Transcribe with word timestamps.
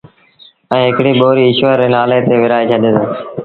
ائيٚݩ 0.73 0.87
هڪڙيٚ 0.93 1.17
ٻوريٚ 1.19 1.47
ايٚشور 1.47 1.75
ري 1.81 1.87
نآلي 1.95 2.19
تي 2.27 2.35
ورهآئي 2.41 2.65
ڇڏي 2.71 2.89
دو 2.95 3.03